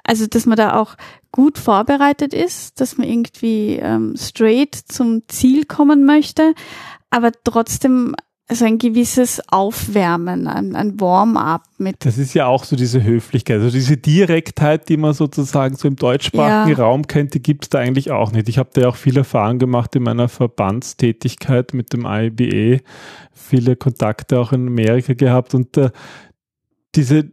[0.03, 0.95] Also, dass man da auch
[1.31, 6.53] gut vorbereitet ist, dass man irgendwie ähm, straight zum Ziel kommen möchte,
[7.09, 8.15] aber trotzdem
[8.51, 13.61] also ein gewisses Aufwärmen, ein, ein Warm-up mit Das ist ja auch so diese Höflichkeit,
[13.61, 16.83] also diese Direktheit, die man sozusagen so im deutschsprachigen Ja.
[16.83, 18.49] Raum kennt, die gibt es da eigentlich auch nicht.
[18.49, 22.81] Ich habe da ja auch viel Erfahrung gemacht in meiner Verbandstätigkeit mit dem IBE,
[23.31, 25.91] viele Kontakte auch in Amerika gehabt und äh,
[26.95, 27.31] diese,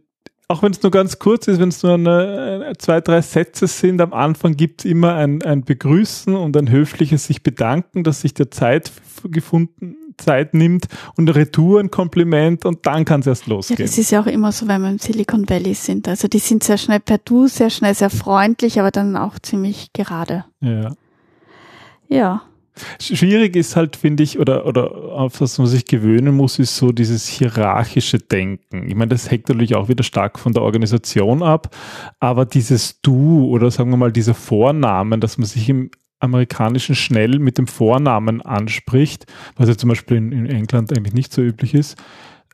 [0.51, 3.67] auch wenn es nur ganz kurz ist, wenn es nur eine, äh, zwei, drei Sätze
[3.67, 8.21] sind, am Anfang gibt es immer ein, ein Begrüßen und ein höfliches sich bedanken, dass
[8.21, 8.91] sich der Zeit
[9.25, 13.77] gefunden, Zeit nimmt und Retour ein Kompliment und dann kann es erst Ja, losgehen.
[13.79, 16.07] das ist ja auch immer so, wenn wir im Silicon Valley sind.
[16.07, 19.93] Also die sind sehr schnell per Du, sehr schnell sehr freundlich, aber dann auch ziemlich
[19.93, 20.45] gerade.
[20.61, 20.91] ja.
[22.11, 22.41] Ja.
[22.99, 26.91] Schwierig ist halt, finde ich, oder, oder auf was man sich gewöhnen muss, ist so
[26.91, 28.87] dieses hierarchische Denken.
[28.87, 31.75] Ich meine, das hängt natürlich auch wieder stark von der Organisation ab,
[32.19, 37.39] aber dieses Du oder sagen wir mal dieser Vornamen, dass man sich im Amerikanischen schnell
[37.39, 41.73] mit dem Vornamen anspricht, was ja zum Beispiel in, in England eigentlich nicht so üblich
[41.73, 41.97] ist,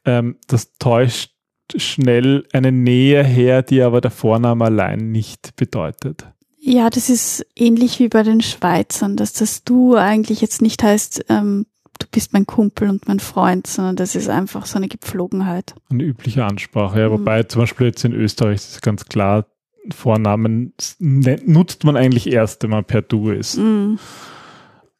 [0.05, 1.31] ähm, das täuscht
[1.75, 6.27] schnell eine Nähe her, die aber der Vorname allein nicht bedeutet.
[6.67, 11.25] Ja, das ist ähnlich wie bei den Schweizern, dass das Du eigentlich jetzt nicht heißt,
[11.29, 11.67] ähm,
[11.99, 15.75] du bist mein Kumpel und mein Freund, sondern das ist einfach so eine Gepflogenheit.
[15.91, 17.13] Eine übliche Ansprache, ja, Mhm.
[17.19, 19.45] wobei zum Beispiel jetzt in Österreich ist es ganz klar,
[19.93, 23.97] Vornamen ne- nutzt man eigentlich erst, wenn man per Du ist Mm.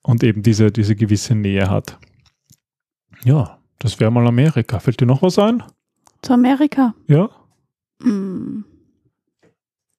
[0.04, 1.98] und eben diese, diese gewisse Nähe hat.
[3.24, 4.78] Ja, das wäre mal Amerika.
[4.80, 5.64] Fällt dir noch was ein?
[6.22, 6.94] Zu Amerika.
[7.08, 7.32] Ja?
[8.04, 8.66] Mm.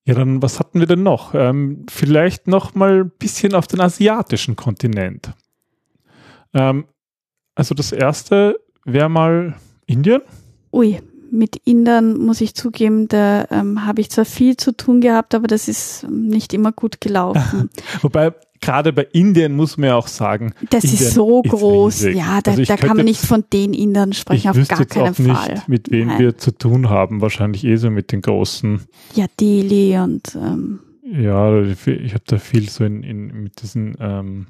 [0.07, 1.35] Ja, dann was hatten wir denn noch?
[1.35, 5.33] Ähm, vielleicht noch mal ein bisschen auf den asiatischen Kontinent.
[6.55, 6.87] Ähm,
[7.57, 10.23] also das erste wäre mal Indien.
[10.73, 11.01] Ui,
[11.33, 15.49] mit Indern muss ich zugeben, da ähm, habe ich zwar viel zu tun gehabt, aber
[15.49, 17.69] das ist nicht immer gut gelaufen.
[18.01, 21.95] Wobei gerade bei Indien muss man ja auch sagen, Das Indien ist so ist groß.
[22.05, 22.17] riesig.
[22.17, 25.15] Ja, da, Also da kann man jetzt- nicht von den Indern sprechen, auf gar keinen
[25.15, 25.63] auch nicht, Fall.
[25.67, 26.19] mit wem Nein.
[26.19, 27.21] wir zu tun haben.
[27.21, 28.83] Wahrscheinlich eh so mit den großen.
[29.15, 34.47] Ja, Delhi und ähm, Ja, ich habe da viel so in, in mit diesen ähm,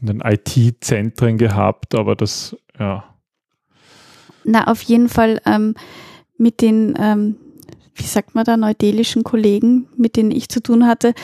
[0.00, 3.02] in den IT-Zentren gehabt, aber das, ja.
[4.44, 5.74] Na, auf jeden Fall ähm,
[6.36, 7.34] mit den, ähm,
[7.98, 11.14] wie sagt man da, neudelischen Kollegen, mit denen ich zu tun hatte,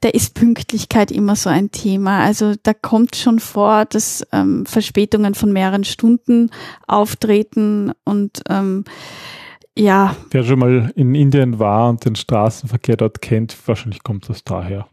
[0.00, 2.20] da ist Pünktlichkeit immer so ein Thema.
[2.20, 6.50] Also da kommt schon vor, dass ähm, Verspätungen von mehreren Stunden
[6.86, 8.84] auftreten und ähm,
[9.78, 10.16] ja.
[10.30, 14.86] Wer schon mal in Indien war und den Straßenverkehr dort kennt, wahrscheinlich kommt das daher.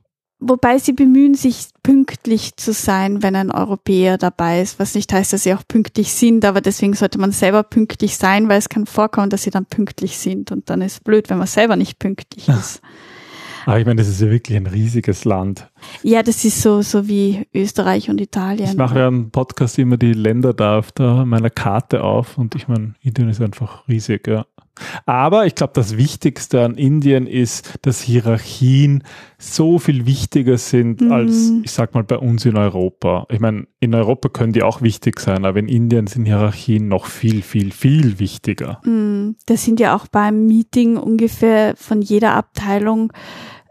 [0.45, 5.31] Wobei sie bemühen sich pünktlich zu sein, wenn ein Europäer dabei ist, was nicht heißt,
[5.31, 8.85] dass sie auch pünktlich sind, aber deswegen sollte man selber pünktlich sein, weil es kann
[8.85, 11.97] vorkommen, dass sie dann pünktlich sind und dann ist es blöd, wenn man selber nicht
[11.97, 12.81] pünktlich ist.
[13.65, 15.69] Aber ich meine, das ist ja wirklich ein riesiges Land.
[16.01, 18.69] Ja, das ist so, so wie Österreich und Italien.
[18.69, 22.55] Ich mache ja einen Podcast immer die Länder da auf der, meiner Karte auf und
[22.55, 24.45] ich meine, Indien ist einfach riesig, ja.
[25.05, 29.03] Aber ich glaube, das Wichtigste an Indien ist, dass Hierarchien
[29.37, 31.11] so viel wichtiger sind mhm.
[31.11, 33.25] als, ich sag mal, bei uns in Europa.
[33.29, 37.05] Ich meine, in Europa können die auch wichtig sein, aber in Indien sind Hierarchien noch
[37.05, 38.81] viel, viel, viel wichtiger.
[38.85, 39.35] Mhm.
[39.45, 43.13] Das sind ja auch beim Meeting ungefähr von jeder Abteilung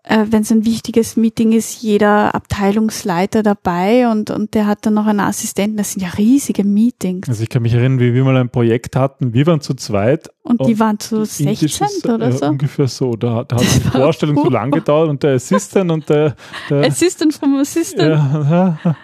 [0.04, 4.94] äh, wenn es ein wichtiges Meeting ist, jeder Abteilungsleiter dabei und, und der hat dann
[4.94, 5.76] noch einen Assistenten.
[5.76, 7.28] Das sind ja riesige Meetings.
[7.28, 9.32] Also ich kann mich erinnern, wie wir mal ein Projekt hatten.
[9.32, 10.28] Wir waren zu zweit.
[10.42, 12.46] Und, und die waren zu 16 oder äh, so?
[12.46, 13.14] ungefähr so.
[13.14, 16.34] Da, da hat die Vorstellung so lang gedauert und der Assistent und der,
[16.68, 18.10] der Assistant vom Assistant.
[18.10, 18.96] Ja, ja.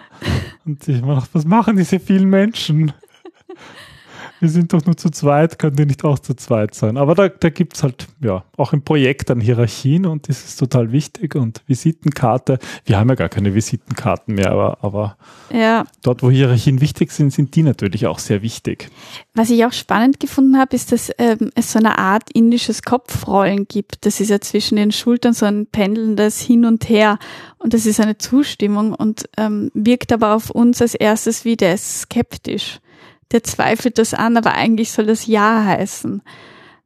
[0.65, 2.91] Und ich meine, was machen diese vielen Menschen?
[4.39, 6.97] Wir sind doch nur zu zweit, können die nicht auch zu zweit sein.
[6.97, 10.57] Aber da, da gibt es halt, ja, auch im Projekt dann Hierarchien und das ist
[10.57, 11.35] total wichtig.
[11.35, 15.17] Und Visitenkarte, wir haben ja gar keine Visitenkarten mehr, aber, aber
[15.51, 15.85] ja.
[16.03, 18.89] dort, wo Hierarchien wichtig sind, sind die natürlich auch sehr wichtig.
[19.33, 23.67] Was ich auch spannend gefunden habe, ist, dass ähm, es so eine Art indisches Kopfrollen
[23.67, 24.05] gibt.
[24.05, 27.19] Das ist ja zwischen den Schultern so ein pendelndes Hin und Her.
[27.57, 31.73] Und das ist eine Zustimmung und ähm, wirkt aber auf uns als erstes wie der
[31.73, 32.79] ist skeptisch
[33.31, 36.21] der zweifelt das an, aber eigentlich soll das Ja heißen.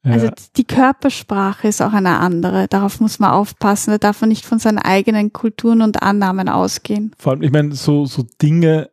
[0.03, 0.11] Ja.
[0.11, 2.67] Also die Körpersprache ist auch eine andere.
[2.67, 3.91] Darauf muss man aufpassen.
[3.91, 7.15] Da darf man nicht von seinen eigenen Kulturen und Annahmen ausgehen.
[7.17, 8.89] Vor allem, ich meine, so, so Dinge,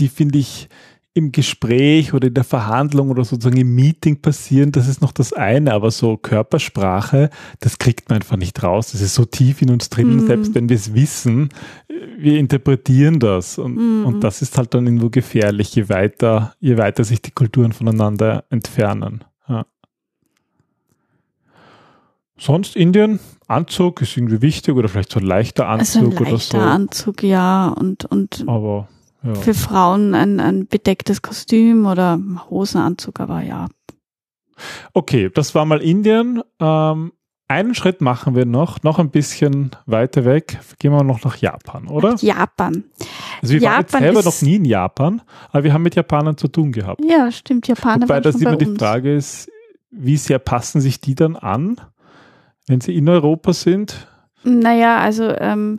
[0.00, 0.68] die finde ich,
[1.14, 5.32] im Gespräch oder in der Verhandlung oder sozusagen im Meeting passieren, das ist noch das
[5.34, 7.28] eine, aber so Körpersprache,
[7.60, 8.92] das kriegt man einfach nicht raus.
[8.92, 10.26] Das ist so tief in uns drin, mm.
[10.26, 11.50] selbst wenn wir es wissen,
[12.16, 14.06] wir interpretieren das und, mm.
[14.06, 18.44] und das ist halt dann irgendwo gefährlich, je weiter, je weiter sich die Kulturen voneinander
[18.48, 19.24] entfernen.
[19.46, 19.66] Ja.
[22.38, 26.30] Sonst Indien, Anzug ist irgendwie wichtig oder vielleicht so ein leichter Anzug also ein leichter
[26.30, 26.58] oder so.
[26.58, 28.88] Anzug, ja, und, und aber
[29.22, 29.34] ja.
[29.34, 33.68] Für Frauen ein, ein bedecktes Kostüm oder Hosenanzug, aber ja.
[34.92, 36.42] Okay, das war mal Indien.
[36.60, 37.12] Ähm,
[37.48, 40.58] einen Schritt machen wir noch, noch ein bisschen weiter weg.
[40.78, 42.12] Gehen wir noch nach Japan, oder?
[42.12, 42.84] Nach Japan.
[43.42, 46.36] Also wir Japan waren jetzt selber noch nie in Japan, aber wir haben mit Japanern
[46.36, 47.02] zu tun gehabt.
[47.04, 47.68] Ja, stimmt.
[47.68, 48.78] Japaner Wobei das immer die uns.
[48.78, 49.50] Frage ist,
[49.90, 51.80] wie sehr passen sich die dann an,
[52.66, 54.08] wenn sie in Europa sind?
[54.44, 55.78] Naja, also ähm,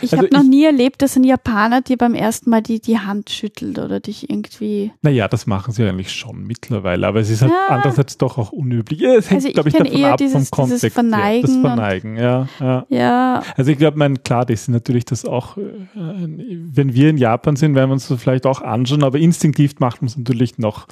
[0.00, 2.98] ich also habe noch nie erlebt, dass ein Japaner dir beim ersten Mal die, die
[2.98, 4.92] Hand schüttelt oder dich irgendwie.
[5.02, 7.74] Naja, das machen sie eigentlich schon mittlerweile, aber es ist halt ja.
[7.74, 9.00] andererseits doch auch unüblich.
[9.00, 10.84] Ja, es hängt, also glaube ich, davon ab dieses, vom Kontext.
[10.84, 12.86] Dieses Verneigen das Verneigen, ja, ja.
[12.88, 13.42] ja.
[13.56, 15.62] Also ich glaube, mein, klar, das ist natürlich das auch, äh,
[15.94, 20.00] wenn wir in Japan sind, werden wir uns das vielleicht auch anschauen, aber instinktiv macht
[20.00, 20.86] man es natürlich noch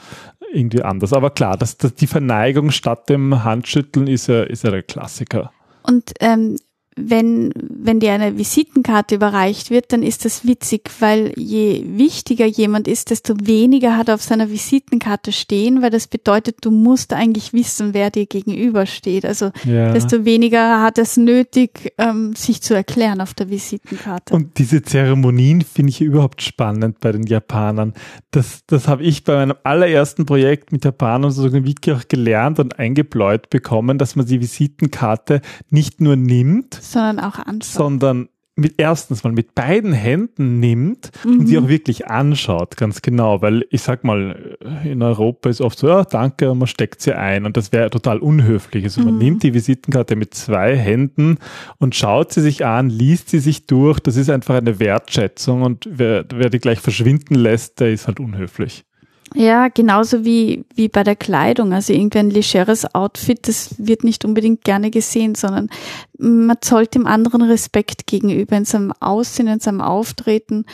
[0.52, 1.12] irgendwie anders.
[1.12, 5.50] Aber klar, dass, dass die Verneigung statt dem Handschütteln ist ja, ist ja der Klassiker.
[5.83, 6.57] Und ähm,
[6.96, 12.87] wenn, wenn dir eine Visitenkarte überreicht wird, dann ist das witzig, weil je wichtiger jemand
[12.87, 17.52] ist, desto weniger hat er auf seiner Visitenkarte stehen, weil das bedeutet, du musst eigentlich
[17.52, 19.24] wissen, wer dir gegenübersteht.
[19.24, 19.92] Also ja.
[19.92, 24.33] desto weniger hat es nötig, ähm, sich zu erklären auf der Visitenkarte.
[24.33, 27.94] Und diese Zeremonien finde ich überhaupt spannend bei den Japanern.
[28.30, 32.78] Das, das habe ich bei meinem allerersten Projekt mit Japanern sozusagen wirklich auch gelernt und
[32.78, 37.64] eingebläut bekommen, dass man die Visitenkarte nicht nur nimmt, sondern auch anschaut.
[37.64, 41.40] Sondern mit erstens mal mit beiden Händen nimmt mhm.
[41.40, 45.79] und sie auch wirklich anschaut, ganz genau, weil ich sag mal, in Europa ist oft
[45.79, 48.85] so, ja, danke, und man steckt sie ein und das wäre total unhöflich.
[48.85, 49.18] Also man mhm.
[49.18, 51.38] nimmt die Visitenkarte mit zwei Händen
[51.79, 55.88] und schaut sie sich an, liest sie sich durch, das ist einfach eine Wertschätzung und
[55.90, 58.85] wer, wer die gleich verschwinden lässt, der ist halt unhöflich.
[59.34, 61.72] Ja, genauso wie, wie bei der Kleidung.
[61.72, 65.70] Also irgendwie ein legeres Outfit, das wird nicht unbedingt gerne gesehen, sondern
[66.18, 70.66] man zollt dem anderen Respekt gegenüber in seinem Aussehen, in seinem Auftreten.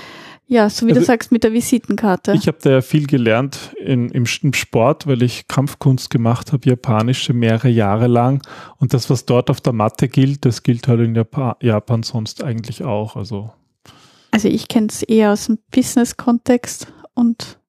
[0.47, 2.33] Ja, so wie Also- du sagst mit der Visitenkarte.
[2.33, 6.69] Ich habe da ja viel gelernt in, im, im Sport, weil ich Kampfkunst gemacht habe,
[6.69, 8.43] japanische, mehrere Jahre lang.
[8.79, 12.43] Und das, was dort auf der Matte gilt, das gilt halt in Japan, Japan sonst
[12.43, 13.15] eigentlich auch.
[13.15, 13.53] Also
[14.33, 17.60] Also ich kenne es eher aus dem Business-Kontext und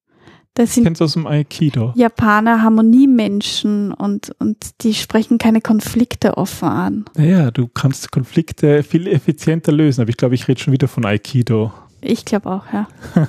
[0.54, 1.92] da ich sind kenne es aus dem Aikido.
[1.96, 7.04] Japaner Harmoniemenschen und, und die sprechen keine Konflikte offen an.
[7.16, 11.06] Naja, du kannst Konflikte viel effizienter lösen, aber ich glaube, ich rede schon wieder von
[11.06, 11.72] Aikido.
[12.02, 12.86] Ich glaube auch, ja.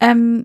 [0.00, 0.44] ähm,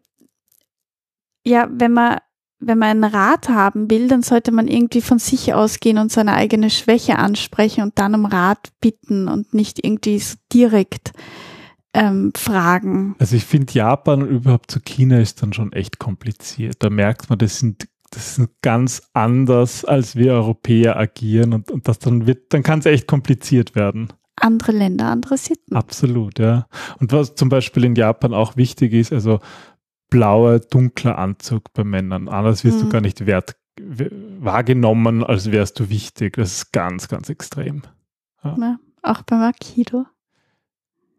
[1.44, 2.18] ja, wenn man,
[2.60, 6.34] wenn man einen Rat haben will, dann sollte man irgendwie von sich ausgehen und seine
[6.34, 11.14] eigene Schwäche ansprechen und dann um Rat bitten und nicht irgendwie so direkt
[11.94, 13.16] ähm, fragen.
[13.20, 16.78] Also ich finde Japan und überhaupt zu China ist dann schon echt kompliziert.
[16.80, 21.88] Da merkt man, das sind das sind ganz anders, als wir Europäer agieren und, und
[21.90, 24.14] das dann wird, dann kann es echt kompliziert werden.
[24.38, 25.76] Andere Länder, andere Sitten.
[25.76, 26.68] Absolut, ja.
[27.00, 29.40] Und was zum Beispiel in Japan auch wichtig ist, also
[30.10, 32.30] blauer, dunkler Anzug bei Männern.
[32.30, 32.90] Anders wirst du Mhm.
[32.92, 33.58] gar nicht wert,
[34.40, 36.38] wahrgenommen, als wärst du wichtig.
[36.38, 37.82] Das ist ganz, ganz extrem.
[38.44, 38.80] Ne?
[39.02, 40.06] Auch beim Aikido.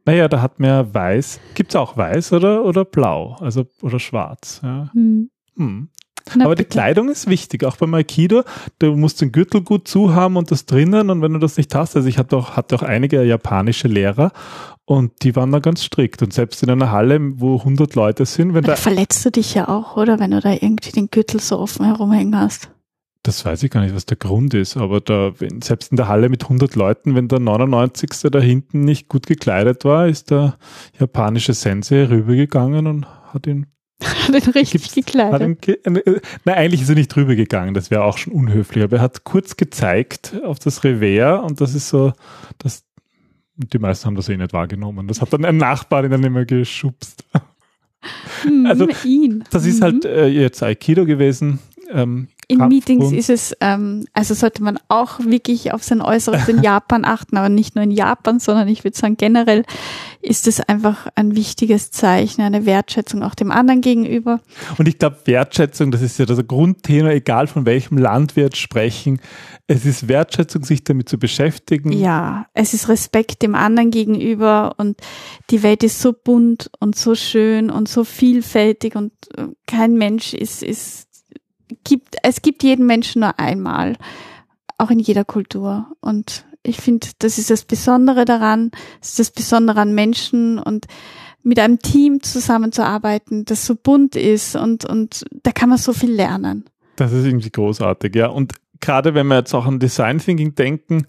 [0.08, 1.38] Naja, da hat man ja weiß.
[1.52, 3.36] Gibt es auch weiß oder, oder blau?
[3.40, 4.62] Also oder schwarz.
[4.62, 4.88] Ja.
[4.94, 5.28] Hm.
[5.54, 5.90] Hm.
[6.34, 6.64] Na Aber die.
[6.64, 8.42] Kleidung ist wichtig, auch beim Aikido.
[8.78, 11.10] Du musst den Gürtel gut zuhaben und das drinnen.
[11.10, 14.32] Und wenn du das nicht hast, also ich hatte auch, hatte auch einige japanische Lehrer
[14.86, 16.22] und die waren da ganz strikt.
[16.22, 19.68] Und selbst in einer Halle, wo 100 Leute sind, wenn da, verletzt du dich ja
[19.68, 20.18] auch, oder?
[20.18, 22.70] Wenn du da irgendwie den Gürtel so offen herumhängen hast.
[23.28, 26.08] Das weiß ich gar nicht, was der Grund ist, aber da, wenn, selbst in der
[26.08, 28.10] Halle mit 100 Leuten, wenn der 99.
[28.30, 30.56] da hinten nicht gut gekleidet war, ist der
[30.98, 33.66] japanische Sensei rübergegangen und hat ihn
[34.28, 35.42] Den richtig Gibt's- Hat gekleidet.
[35.42, 38.82] ihn ge äh, nein, eigentlich ist er nicht drüber gegangen, das wäre auch schon unhöflich,
[38.84, 42.12] aber er hat kurz gezeigt auf das Revers und das ist so,
[42.58, 42.84] das,
[43.56, 45.08] die meisten haben das eh nicht wahrgenommen.
[45.08, 47.24] Das hat dann ein Nachbar ihn dann immer geschubst.
[48.42, 49.42] Hm, also, ihn.
[49.50, 49.82] Das ist Mhm.
[49.84, 51.58] halt äh, jetzt Aikido gewesen.
[51.90, 53.30] Ähm, In Meetings Kampfkunst.
[53.30, 57.50] ist es, ähm, also sollte man auch wirklich auf sein Äußeres in Japan achten, aber
[57.50, 59.64] nicht nur in Japan, sondern ich würde sagen generell
[60.22, 64.40] ist es einfach ein wichtiges Zeichen, eine Wertschätzung auch dem anderen gegenüber.
[64.78, 68.56] Und ich glaube, Wertschätzung, das ist ja das Grundthema, egal von welchem Land wir jetzt
[68.56, 69.20] sprechen.
[69.66, 71.92] Es ist Wertschätzung, sich damit zu beschäftigen.
[71.92, 74.98] Ja, es ist Respekt dem anderen gegenüber und
[75.50, 80.32] die Welt ist so bunt und so schön und so vielfältig und äh, kein Mensch
[80.32, 81.07] ist, ist,
[81.84, 83.96] gibt, es gibt jeden Menschen nur einmal,
[84.78, 85.86] auch in jeder Kultur.
[86.00, 90.86] Und ich finde, das ist das Besondere daran, das ist das Besondere an Menschen und
[91.42, 96.12] mit einem Team zusammenzuarbeiten, das so bunt ist und, und da kann man so viel
[96.12, 96.64] lernen.
[96.96, 98.26] Das ist irgendwie großartig, ja.
[98.26, 101.06] Und gerade wenn wir jetzt auch an Design Thinking denken,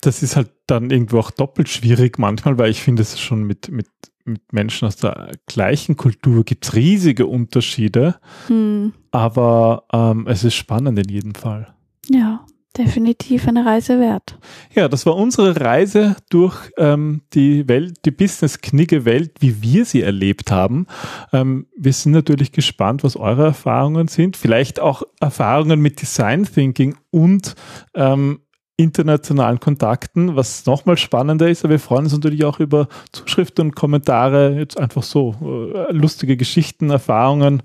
[0.00, 3.70] das ist halt dann irgendwo auch doppelt schwierig manchmal, weil ich finde, es schon mit,
[3.70, 3.86] mit,
[4.24, 8.92] mit Menschen aus der gleichen Kultur gibt es riesige Unterschiede, Hm.
[9.10, 11.74] aber ähm, es ist spannend in jedem Fall.
[12.08, 12.44] Ja,
[12.76, 14.38] definitiv eine Reise wert.
[14.74, 20.50] Ja, das war unsere Reise durch ähm, die Welt, die Business-Knigge-Welt, wie wir sie erlebt
[20.50, 20.86] haben.
[21.32, 24.36] Ähm, wir sind natürlich gespannt, was eure Erfahrungen sind.
[24.36, 27.54] Vielleicht auch Erfahrungen mit Design Thinking und
[27.94, 28.40] ähm,
[28.82, 31.64] internationalen Kontakten, was nochmal spannender ist.
[31.64, 35.34] Aber wir freuen uns natürlich auch über Zuschriften und Kommentare, jetzt einfach so
[35.74, 37.62] äh, lustige Geschichten, Erfahrungen,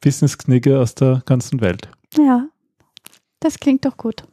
[0.00, 1.88] Business-Knigge aus der ganzen Welt.
[2.16, 2.46] Ja,
[3.40, 4.24] das klingt doch gut.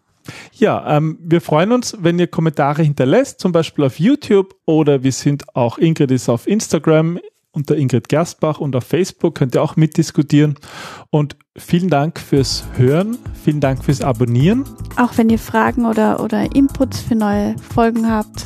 [0.54, 5.12] Ja, ähm, wir freuen uns, wenn ihr Kommentare hinterlässt, zum Beispiel auf YouTube oder wir
[5.12, 7.20] sind auch, Ingrid ist auf Instagram
[7.54, 10.56] unter Ingrid Gerstbach und auf Facebook könnt ihr auch mitdiskutieren.
[11.10, 14.64] Und vielen Dank fürs Hören, vielen Dank fürs Abonnieren.
[14.98, 18.46] Auch wenn ihr Fragen oder, oder Inputs für neue Folgen habt.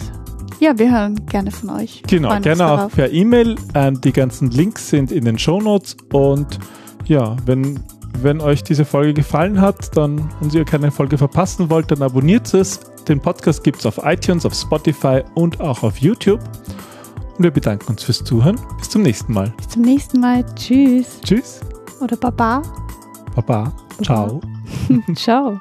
[0.60, 2.02] Ja, wir hören gerne von euch.
[2.08, 3.56] Genau, freuen gerne auch per E-Mail.
[3.74, 6.60] Ähm, die ganzen Links sind in den Shownotes und
[7.06, 7.82] ja, wenn,
[8.22, 12.54] wenn euch diese Folge gefallen hat, dann und ihr keine Folge verpassen wollt, dann abonniert
[12.54, 12.80] es.
[13.08, 16.40] Den Podcast gibt es auf iTunes, auf Spotify und auch auf YouTube.
[17.38, 18.60] Und wir bedanken uns fürs Zuhören.
[18.78, 19.54] Bis zum nächsten Mal.
[19.58, 20.46] Bis zum nächsten Mal.
[20.56, 21.20] Tschüss.
[21.22, 21.60] Tschüss.
[22.00, 22.62] Oder Baba.
[23.36, 23.64] Baba.
[23.64, 23.74] Baba.
[24.04, 24.42] Ciao.
[25.16, 25.60] Ciao.